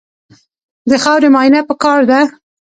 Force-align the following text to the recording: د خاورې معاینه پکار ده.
د 0.89 0.91
خاورې 1.03 1.29
معاینه 1.33 1.61
پکار 1.69 1.99
ده. 2.09 2.19